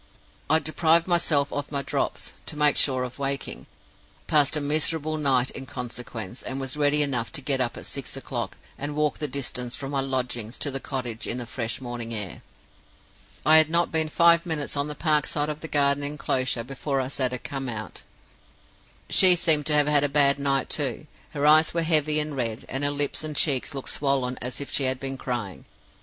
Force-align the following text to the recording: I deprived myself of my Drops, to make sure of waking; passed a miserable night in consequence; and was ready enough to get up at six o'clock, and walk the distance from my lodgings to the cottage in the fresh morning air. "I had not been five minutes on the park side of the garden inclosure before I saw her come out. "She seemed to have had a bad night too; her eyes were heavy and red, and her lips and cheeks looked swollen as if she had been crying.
I 0.49 0.57
deprived 0.57 1.05
myself 1.05 1.53
of 1.53 1.71
my 1.71 1.83
Drops, 1.83 2.33
to 2.47 2.57
make 2.57 2.75
sure 2.75 3.03
of 3.03 3.19
waking; 3.19 3.67
passed 4.25 4.57
a 4.57 4.59
miserable 4.59 5.15
night 5.19 5.51
in 5.51 5.67
consequence; 5.67 6.41
and 6.41 6.59
was 6.59 6.75
ready 6.75 7.03
enough 7.03 7.31
to 7.33 7.39
get 7.41 7.61
up 7.61 7.77
at 7.77 7.85
six 7.85 8.17
o'clock, 8.17 8.57
and 8.79 8.95
walk 8.95 9.19
the 9.19 9.27
distance 9.27 9.75
from 9.75 9.91
my 9.91 9.99
lodgings 10.01 10.57
to 10.57 10.71
the 10.71 10.79
cottage 10.79 11.27
in 11.27 11.37
the 11.37 11.45
fresh 11.45 11.79
morning 11.79 12.15
air. 12.15 12.41
"I 13.45 13.57
had 13.57 13.69
not 13.69 13.91
been 13.91 14.09
five 14.09 14.43
minutes 14.43 14.75
on 14.75 14.87
the 14.87 14.95
park 14.95 15.27
side 15.27 15.49
of 15.49 15.59
the 15.59 15.67
garden 15.67 16.01
inclosure 16.03 16.63
before 16.63 16.99
I 16.99 17.07
saw 17.07 17.29
her 17.29 17.37
come 17.37 17.69
out. 17.69 18.01
"She 19.07 19.35
seemed 19.35 19.67
to 19.67 19.73
have 19.73 19.85
had 19.85 20.03
a 20.03 20.09
bad 20.09 20.39
night 20.39 20.67
too; 20.67 21.05
her 21.35 21.45
eyes 21.45 21.75
were 21.75 21.83
heavy 21.83 22.19
and 22.19 22.35
red, 22.35 22.65
and 22.67 22.83
her 22.83 22.89
lips 22.89 23.23
and 23.23 23.35
cheeks 23.35 23.75
looked 23.75 23.89
swollen 23.89 24.39
as 24.41 24.59
if 24.59 24.71
she 24.73 24.85
had 24.85 24.99
been 24.99 25.19
crying. 25.19 25.65